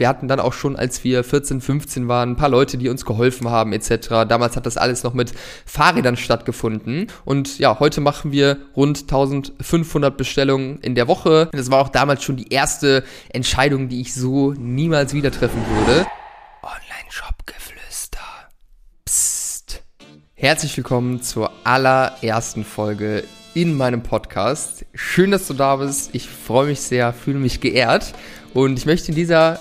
[0.00, 3.04] wir hatten dann auch schon, als wir 14, 15 waren, ein paar Leute, die uns
[3.04, 4.08] geholfen haben etc.
[4.26, 5.32] Damals hat das alles noch mit
[5.66, 7.06] Fahrrädern stattgefunden.
[7.24, 11.50] Und ja, heute machen wir rund 1500 Bestellungen in der Woche.
[11.52, 16.06] Das war auch damals schon die erste Entscheidung, die ich so niemals wieder treffen würde.
[16.62, 18.18] Online-Shop-Geflüster.
[19.04, 19.82] Psst.
[20.34, 24.86] Herzlich willkommen zur allerersten Folge in meinem Podcast.
[24.94, 26.10] Schön, dass du da bist.
[26.14, 28.14] Ich freue mich sehr, fühle mich geehrt.
[28.54, 29.58] Und ich möchte in dieser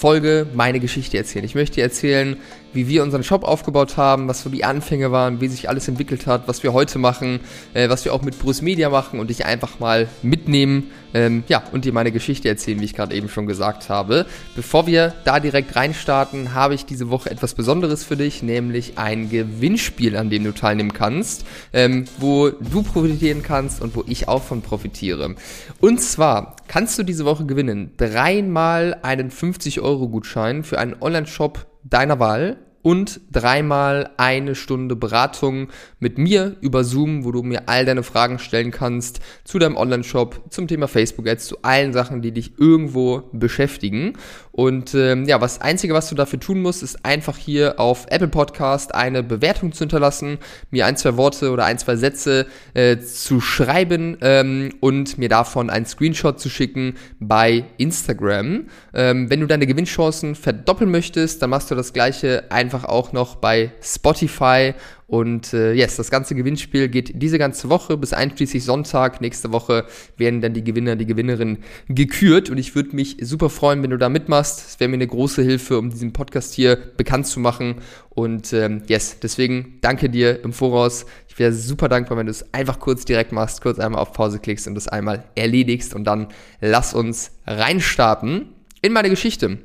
[0.00, 1.44] Folge meine Geschichte erzählen.
[1.44, 2.38] Ich möchte erzählen,
[2.72, 6.26] wie wir unseren Shop aufgebaut haben, was so die Anfänge waren, wie sich alles entwickelt
[6.26, 7.40] hat, was wir heute machen,
[7.74, 11.62] äh, was wir auch mit Bruce Media machen und dich einfach mal mitnehmen, ähm, ja,
[11.72, 14.26] und dir meine Geschichte erzählen, wie ich gerade eben schon gesagt habe.
[14.54, 19.28] Bevor wir da direkt reinstarten, habe ich diese Woche etwas Besonderes für dich, nämlich ein
[19.28, 24.42] Gewinnspiel, an dem du teilnehmen kannst, ähm, wo du profitieren kannst und wo ich auch
[24.42, 25.34] von profitiere.
[25.80, 32.58] Und zwar kannst du diese Woche gewinnen dreimal einen 50-Euro-Gutschein für einen Online-Shop deiner Wahl
[32.82, 38.38] und dreimal eine Stunde Beratung mit mir über Zoom, wo du mir all deine Fragen
[38.38, 44.14] stellen kannst zu deinem Online-Shop, zum Thema Facebook-Ads, zu allen Sachen, die dich irgendwo beschäftigen.
[44.60, 48.28] Und ähm, ja, was Einzige, was du dafür tun musst, ist einfach hier auf Apple
[48.28, 50.36] Podcast eine Bewertung zu hinterlassen,
[50.70, 55.70] mir ein, zwei Worte oder ein, zwei Sätze äh, zu schreiben ähm, und mir davon
[55.70, 58.66] einen Screenshot zu schicken bei Instagram.
[58.92, 63.36] Ähm, wenn du deine Gewinnchancen verdoppeln möchtest, dann machst du das gleiche einfach auch noch
[63.36, 64.74] bei Spotify
[65.10, 69.20] und äh, yes, das ganze Gewinnspiel geht diese ganze Woche bis einschließlich Sonntag.
[69.20, 69.86] Nächste Woche
[70.16, 72.48] werden dann die Gewinner, die Gewinnerinnen gekürt.
[72.48, 74.64] Und ich würde mich super freuen, wenn du da mitmachst.
[74.68, 77.80] Es wäre mir eine große Hilfe, um diesen Podcast hier bekannt zu machen.
[78.10, 81.06] Und ähm, yes, deswegen danke dir im Voraus.
[81.26, 84.38] Ich wäre super dankbar, wenn du es einfach kurz direkt machst, kurz einmal auf Pause
[84.38, 85.92] klickst und das einmal erledigst.
[85.92, 86.28] Und dann
[86.60, 89.58] lass uns reinstarten in meine Geschichte.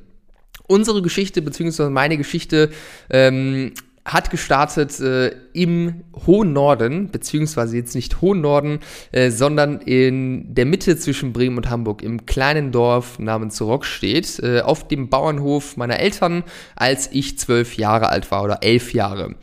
[0.66, 2.72] Unsere Geschichte, beziehungsweise meine Geschichte,
[3.12, 3.74] ähm,
[4.06, 8.80] hat gestartet äh, im hohen Norden, beziehungsweise jetzt nicht hohen Norden,
[9.12, 14.62] äh, sondern in der Mitte zwischen Bremen und Hamburg, im kleinen Dorf namens Rockstedt, äh,
[14.62, 16.44] auf dem Bauernhof meiner Eltern,
[16.76, 19.36] als ich zwölf Jahre alt war oder elf Jahre.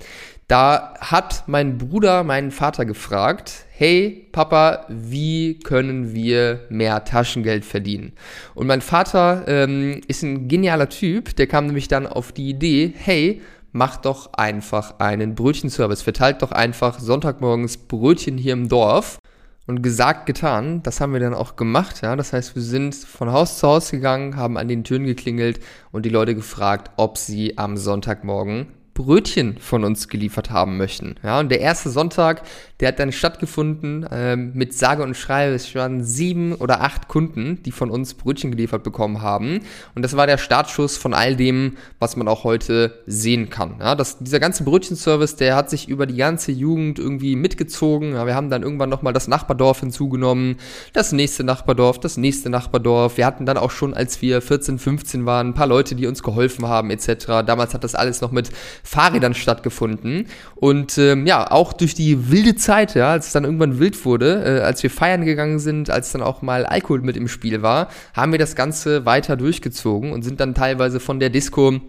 [0.46, 8.12] Da hat mein Bruder meinen Vater gefragt, hey Papa, wie können wir mehr Taschengeld verdienen?
[8.54, 12.92] Und mein Vater ähm, ist ein genialer Typ, der kam nämlich dann auf die Idee,
[12.94, 13.40] hey,
[13.72, 16.02] mach doch einfach einen Brötchenservice.
[16.02, 19.18] Verteilt doch einfach Sonntagmorgens Brötchen hier im Dorf.
[19.64, 22.16] Und gesagt, getan, das haben wir dann auch gemacht, ja.
[22.16, 25.60] Das heißt, wir sind von Haus zu Haus gegangen, haben an den Türen geklingelt
[25.92, 31.14] und die Leute gefragt, ob sie am Sonntagmorgen Brötchen von uns geliefert haben möchten.
[31.22, 32.42] Ja, und der erste Sonntag,
[32.80, 35.54] der hat dann stattgefunden ähm, mit sage und schreibe.
[35.54, 39.60] Es waren sieben oder acht Kunden, die von uns Brötchen geliefert bekommen haben.
[39.94, 43.76] Und das war der Startschuss von all dem, was man auch heute sehen kann.
[43.80, 48.12] Ja, das, dieser ganze Brötchenservice, der hat sich über die ganze Jugend irgendwie mitgezogen.
[48.12, 50.56] Ja, wir haben dann irgendwann nochmal das Nachbardorf hinzugenommen,
[50.92, 53.16] das nächste Nachbardorf, das nächste Nachbardorf.
[53.16, 56.22] Wir hatten dann auch schon, als wir 14, 15 waren, ein paar Leute, die uns
[56.22, 57.26] geholfen haben etc.
[57.46, 58.50] Damals hat das alles noch mit
[58.82, 60.26] Fahrrädern stattgefunden.
[60.54, 64.44] Und ähm, ja, auch durch die wilde Zeit, ja, als es dann irgendwann wild wurde,
[64.44, 67.88] äh, als wir feiern gegangen sind, als dann auch mal Alkohol mit im Spiel war,
[68.14, 71.80] haben wir das Ganze weiter durchgezogen und sind dann teilweise von der Disco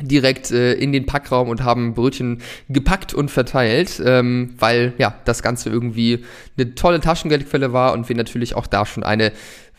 [0.00, 5.42] direkt äh, in den Packraum und haben Brötchen gepackt und verteilt, ähm, weil ja das
[5.42, 6.24] Ganze irgendwie
[6.56, 9.32] eine tolle Taschengeldquelle war und wir natürlich auch da schon eine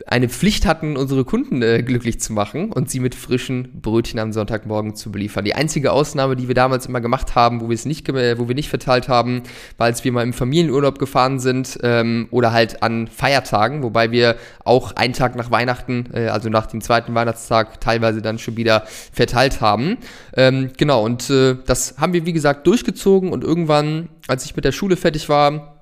[0.08, 4.32] eine Pflicht hatten, unsere Kunden äh, glücklich zu machen und sie mit frischen Brötchen am
[4.32, 5.46] Sonntagmorgen zu beliefern.
[5.46, 8.56] Die einzige Ausnahme, die wir damals immer gemacht haben, wo wir es nicht, wo wir
[8.56, 9.44] nicht verteilt haben,
[9.78, 14.36] war, als wir mal im Familienurlaub gefahren sind ähm, oder halt an Feiertagen, wobei wir
[14.64, 18.84] auch einen Tag nach Weihnachten, äh, also nach dem zweiten Weihnachtstag, teilweise dann schon wieder
[19.12, 19.98] verteilt haben.
[20.36, 24.66] Ähm, genau, und äh, das haben wir, wie gesagt, durchgezogen und irgendwann, als ich mit
[24.66, 25.79] der Schule fertig war,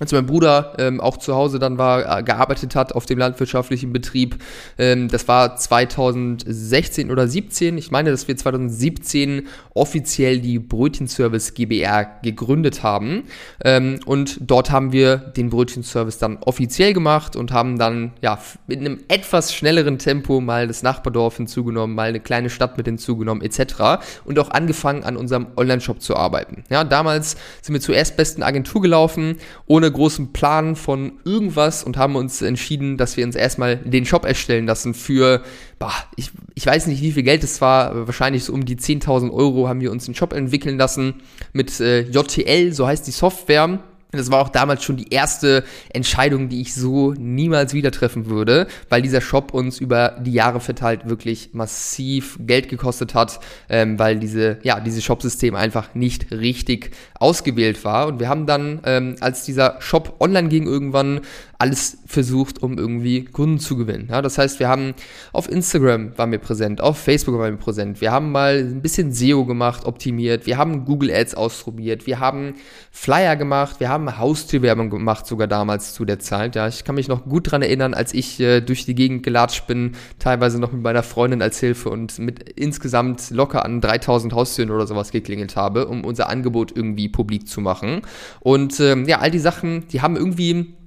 [0.00, 3.92] als mein Bruder ähm, auch zu Hause dann war, äh, gearbeitet hat auf dem landwirtschaftlichen
[3.92, 4.36] Betrieb.
[4.78, 7.78] Ähm, das war 2016 oder 17.
[7.78, 13.24] Ich meine, dass wir 2017 offiziell die Brötchenservice GBR gegründet haben.
[13.64, 18.80] Ähm, und dort haben wir den Brötchenservice dann offiziell gemacht und haben dann ja mit
[18.80, 24.00] einem etwas schnelleren Tempo mal das Nachbardorf hinzugenommen, mal eine kleine Stadt mit hinzugenommen etc.
[24.24, 26.64] Und auch angefangen an unserem Online-Shop zu arbeiten.
[26.70, 29.36] Ja, damals sind wir zur erstbesten Agentur gelaufen,
[29.66, 34.04] ohne ohne großen Plan von irgendwas und haben uns entschieden, dass wir uns erstmal den
[34.04, 35.42] Shop erstellen lassen für,
[35.78, 38.76] bah, ich, ich weiß nicht, wie viel Geld es war, aber wahrscheinlich so um die
[38.76, 41.14] 10.000 Euro haben wir uns einen Shop entwickeln lassen
[41.52, 43.78] mit äh, JTL, so heißt die Software.
[44.10, 48.66] Das war auch damals schon die erste Entscheidung, die ich so niemals wieder treffen würde,
[48.88, 53.38] weil dieser Shop uns über die Jahre verteilt wirklich massiv Geld gekostet hat,
[53.68, 58.06] ähm, weil diese, ja, dieses Shopsystem einfach nicht richtig ausgewählt war.
[58.06, 61.20] Und wir haben dann, ähm, als dieser Shop online ging, irgendwann
[61.58, 64.08] alles versucht, um irgendwie Kunden zu gewinnen.
[64.10, 64.94] Ja, das heißt, wir haben
[65.32, 69.12] auf Instagram waren wir präsent, auf Facebook waren wir präsent, wir haben mal ein bisschen
[69.12, 72.54] SEO gemacht, optimiert, wir haben Google Ads ausprobiert, wir haben
[72.92, 76.54] Flyer gemacht, wir haben Haustürwerbung gemacht, sogar damals zu der Zeit.
[76.54, 79.66] Ja, ich kann mich noch gut dran erinnern, als ich äh, durch die Gegend gelatscht
[79.66, 84.70] bin, teilweise noch mit meiner Freundin als Hilfe und mit insgesamt locker an 3000 Haustüren
[84.70, 88.02] oder sowas geklingelt habe, um unser Angebot irgendwie publik zu machen.
[88.40, 90.77] Und ähm, ja, all die Sachen, die haben irgendwie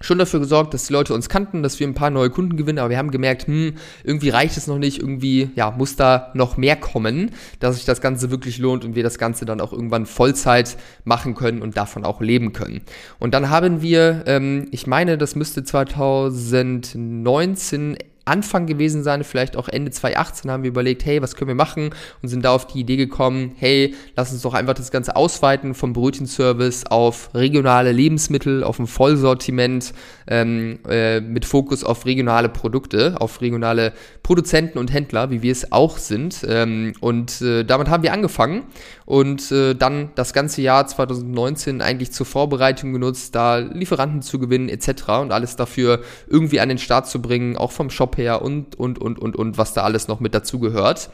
[0.00, 2.78] schon dafür gesorgt, dass die Leute uns kannten, dass wir ein paar neue Kunden gewinnen,
[2.78, 3.74] aber wir haben gemerkt, hm,
[4.04, 8.00] irgendwie reicht es noch nicht, irgendwie, ja, muss da noch mehr kommen, dass sich das
[8.00, 12.04] Ganze wirklich lohnt und wir das Ganze dann auch irgendwann Vollzeit machen können und davon
[12.04, 12.82] auch leben können.
[13.18, 17.96] Und dann haben wir, ähm, ich meine, das müsste 2019
[18.28, 21.90] Anfang gewesen sein, vielleicht auch Ende 2018 haben wir überlegt, hey, was können wir machen
[22.22, 25.74] und sind da auf die Idee gekommen, hey, lass uns doch einfach das Ganze ausweiten
[25.74, 29.92] vom Brötchenservice auf regionale Lebensmittel, auf ein Vollsortiment
[30.28, 33.92] ähm, äh, mit Fokus auf regionale Produkte, auf regionale
[34.22, 36.46] Produzenten und Händler, wie wir es auch sind.
[36.48, 38.64] Ähm, und äh, damit haben wir angefangen
[39.08, 44.68] und äh, dann das ganze Jahr 2019 eigentlich zur Vorbereitung genutzt, da Lieferanten zu gewinnen
[44.68, 45.08] etc.
[45.22, 48.98] und alles dafür irgendwie an den Start zu bringen, auch vom Shop her und, und,
[48.98, 51.08] und, und, und, was da alles noch mit dazu gehört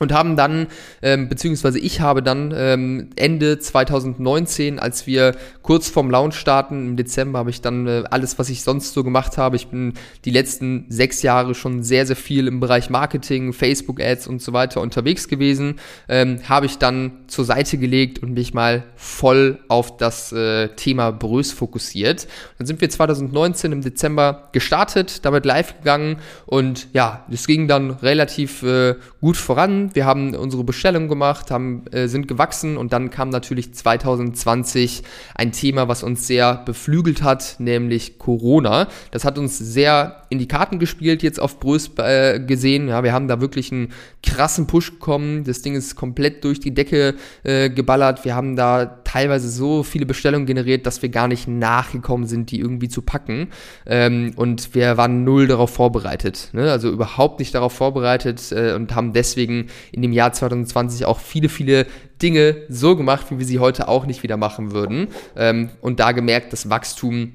[0.00, 0.66] und haben dann,
[1.02, 6.96] ähm, beziehungsweise ich habe dann ähm, Ende 2019, als wir kurz vorm Launch starten, im
[6.96, 9.56] Dezember habe ich dann äh, alles, was ich sonst so gemacht habe.
[9.56, 9.92] Ich bin
[10.24, 14.80] die letzten sechs Jahre schon sehr, sehr viel im Bereich Marketing, Facebook-Ads und so weiter
[14.80, 15.76] unterwegs gewesen.
[16.08, 21.10] Ähm, habe ich dann zur Seite gelegt und mich mal voll auf das äh, Thema
[21.12, 22.26] Brös fokussiert.
[22.56, 27.90] Dann sind wir 2019 im Dezember gestartet, damit live gegangen und ja, es ging dann
[27.90, 33.10] relativ äh, gut voran wir haben unsere Bestellung gemacht, haben, äh, sind gewachsen und dann
[33.10, 35.02] kam natürlich 2020
[35.34, 38.88] ein Thema, was uns sehr beflügelt hat, nämlich Corona.
[39.10, 42.88] Das hat uns sehr in die Karten gespielt, jetzt auf Brös äh, gesehen.
[42.88, 43.92] Ja, wir haben da wirklich einen
[44.22, 45.44] krassen Push bekommen.
[45.44, 48.24] Das Ding ist komplett durch die Decke äh, geballert.
[48.24, 52.60] Wir haben da teilweise so viele Bestellungen generiert, dass wir gar nicht nachgekommen sind, die
[52.60, 53.48] irgendwie zu packen.
[53.84, 56.50] Ähm, und wir waren null darauf vorbereitet.
[56.52, 56.70] Ne?
[56.70, 61.48] Also überhaupt nicht darauf vorbereitet äh, und haben deswegen in dem Jahr 2020 auch viele,
[61.48, 61.86] viele
[62.22, 65.08] Dinge so gemacht, wie wir sie heute auch nicht wieder machen würden.
[65.36, 67.32] Ähm, und da gemerkt, dass Wachstum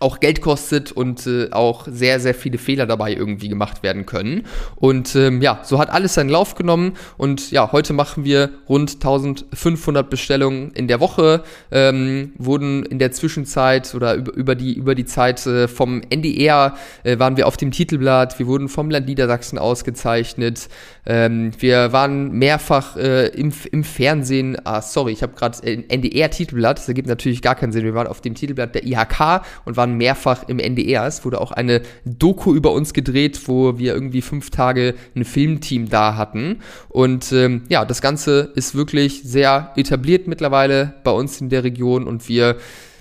[0.00, 4.44] auch Geld kostet und äh, auch sehr, sehr viele Fehler dabei irgendwie gemacht werden können.
[4.76, 6.94] Und ähm, ja, so hat alles seinen Lauf genommen.
[7.16, 13.12] Und ja, heute machen wir rund 1500 Bestellungen in der Woche, ähm, wurden in der
[13.12, 17.56] Zwischenzeit oder über, über die, über die Zeit äh, vom NDR äh, waren wir auf
[17.56, 20.68] dem Titelblatt, wir wurden vom Land Niedersachsen ausgezeichnet,
[21.06, 26.88] ähm, wir waren mehrfach äh, im, im Fernsehen, ah sorry, ich habe gerade NDR-Titelblatt, das
[26.88, 29.98] ergibt natürlich gar keinen Sinn, wir waren auf dem Titelblatt der IHK und waren waren
[29.98, 31.06] mehrfach im NDR.
[31.06, 35.90] Es wurde auch eine Doku über uns gedreht, wo wir irgendwie fünf Tage ein Filmteam
[35.90, 36.60] da hatten.
[36.88, 42.04] Und ähm, ja, das Ganze ist wirklich sehr etabliert mittlerweile bei uns in der Region
[42.04, 42.56] und wir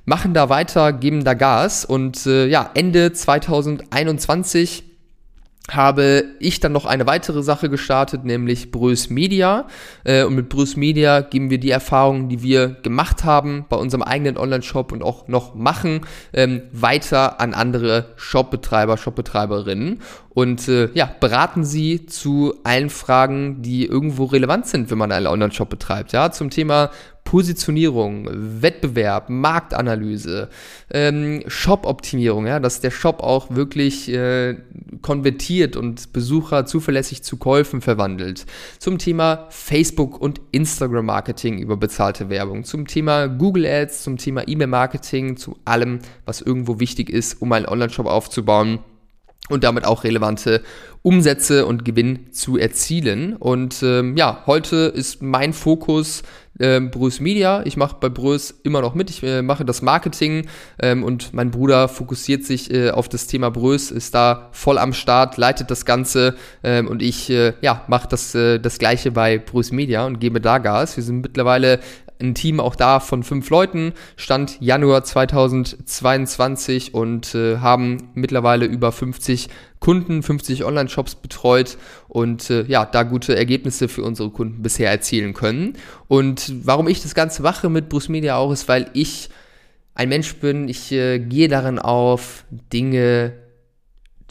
[0.05, 1.85] machen da weiter, geben da Gas.
[1.85, 4.83] Und äh, ja, Ende 2021
[5.71, 9.67] habe ich dann noch eine weitere Sache gestartet, nämlich Brös Media.
[10.03, 14.01] Äh, und mit Brös Media geben wir die Erfahrungen, die wir gemacht haben bei unserem
[14.01, 16.01] eigenen Online-Shop und auch noch machen,
[16.33, 20.01] ähm, weiter an andere Shopbetreiber, Shopbetreiberinnen
[20.33, 25.27] und äh, ja, beraten sie zu allen Fragen, die irgendwo relevant sind, wenn man einen
[25.27, 26.11] Online-Shop betreibt.
[26.11, 26.89] Ja, zum Thema
[27.33, 30.49] Positionierung, Wettbewerb, Marktanalyse,
[30.91, 34.57] ähm, Shop-Optimierung, ja, dass der Shop auch wirklich äh,
[35.01, 38.45] konvertiert und Besucher zuverlässig zu Käufen verwandelt.
[38.77, 45.35] Zum Thema Facebook und Instagram-Marketing über bezahlte Werbung, zum Thema Google Ads, zum Thema E-Mail-Marketing,
[45.35, 48.77] zu allem, was irgendwo wichtig ist, um einen Online-Shop aufzubauen
[49.49, 50.61] und damit auch relevante
[51.01, 53.35] Umsätze und Gewinn zu erzielen.
[53.35, 56.23] Und ähm, ja, heute ist mein Fokus
[56.59, 57.61] ähm, Brös Media.
[57.65, 59.09] Ich mache bei Brös immer noch mit.
[59.09, 60.47] Ich äh, mache das Marketing
[60.79, 64.93] ähm, und mein Bruder fokussiert sich äh, auf das Thema Brös, ist da voll am
[64.93, 69.37] Start, leitet das Ganze ähm, und ich äh, ja, mache das, äh, das gleiche bei
[69.37, 70.95] Brös Media und gebe da Gas.
[70.97, 71.79] Wir sind mittlerweile
[72.23, 78.91] ein Team auch da von fünf Leuten, stand Januar 2022 und äh, haben mittlerweile über
[78.91, 79.49] 50
[79.79, 81.77] Kunden, 50 Online-Shops betreut
[82.07, 85.73] und äh, ja, da gute Ergebnisse für unsere Kunden bisher erzielen können.
[86.07, 89.29] Und warum ich das Ganze mache mit Bruce Media auch, ist, weil ich
[89.93, 90.69] ein Mensch bin.
[90.69, 93.33] Ich äh, gehe darin auf, Dinge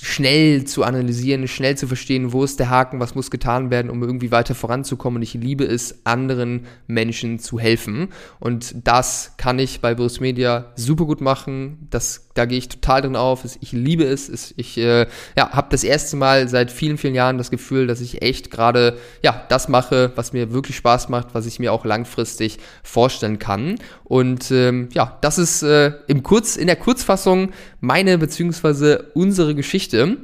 [0.04, 4.02] schnell zu analysieren, schnell zu verstehen, wo ist der Haken, was muss getan werden, um
[4.02, 5.18] irgendwie weiter voranzukommen.
[5.18, 8.08] Und ich liebe es, anderen Menschen zu helfen.
[8.40, 11.86] Und das kann ich bei Bruce Media super gut machen.
[11.90, 13.44] Das, da gehe ich total drin auf.
[13.60, 14.54] Ich liebe es.
[14.56, 18.22] Ich äh, ja, habe das erste Mal seit vielen, vielen Jahren das Gefühl, dass ich
[18.22, 22.58] echt gerade ja, das mache, was mir wirklich Spaß macht, was ich mir auch langfristig
[22.82, 23.78] vorstellen kann.
[24.04, 28.98] Und ähm, ja, das ist äh, im Kurz, in der Kurzfassung meine bzw.
[29.14, 30.16] unsere Geschichte.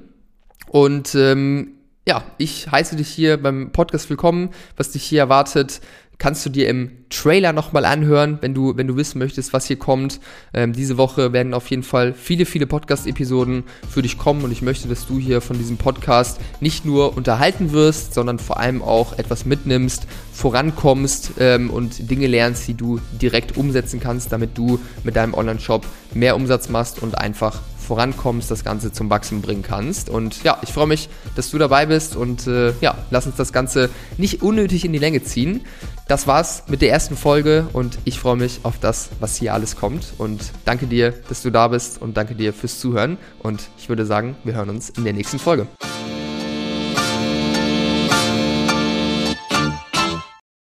[0.70, 1.74] Und ähm,
[2.06, 4.48] ja, ich heiße dich hier beim Podcast willkommen.
[4.78, 5.82] Was dich hier erwartet,
[6.18, 9.78] kannst du dir im Trailer nochmal anhören, wenn du, wenn du wissen möchtest, was hier
[9.78, 10.20] kommt.
[10.52, 14.60] Ähm, diese Woche werden auf jeden Fall viele, viele Podcast-Episoden für dich kommen und ich
[14.60, 19.16] möchte, dass du hier von diesem Podcast nicht nur unterhalten wirst, sondern vor allem auch
[19.16, 25.16] etwas mitnimmst, vorankommst ähm, und Dinge lernst, die du direkt umsetzen kannst, damit du mit
[25.16, 30.10] deinem Online-Shop mehr Umsatz machst und einfach vorankommst, das Ganze zum Wachsen bringen kannst.
[30.10, 33.52] Und ja, ich freue mich, dass du dabei bist und äh, ja, lass uns das
[33.52, 35.62] Ganze nicht unnötig in die Länge ziehen.
[36.06, 39.74] Das war's mit der ersten Folge und ich freue mich auf das, was hier alles
[39.74, 40.12] kommt.
[40.18, 43.16] Und danke dir, dass du da bist und danke dir fürs Zuhören.
[43.40, 45.66] Und ich würde sagen, wir hören uns in der nächsten Folge.